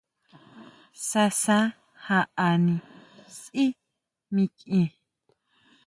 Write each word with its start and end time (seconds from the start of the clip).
Sasa 1.07 1.57
jaʼani 2.05 2.75
sʼí 3.39 3.65
mikʼien. 4.33 4.89